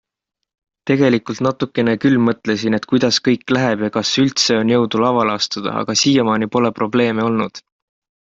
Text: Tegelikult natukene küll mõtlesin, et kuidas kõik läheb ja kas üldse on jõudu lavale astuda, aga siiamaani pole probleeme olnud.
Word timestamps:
Tegelikult 0.91 1.41
natukene 1.47 1.93
küll 2.05 2.15
mõtlesin, 2.29 2.77
et 2.77 2.87
kuidas 2.93 3.19
kõik 3.27 3.53
läheb 3.57 3.83
ja 3.87 3.91
kas 3.99 4.15
üldse 4.23 4.57
on 4.63 4.73
jõudu 4.75 5.03
lavale 5.05 5.37
astuda, 5.41 5.75
aga 5.83 5.97
siiamaani 6.05 6.49
pole 6.57 6.73
probleeme 6.81 7.29
olnud. 7.31 7.63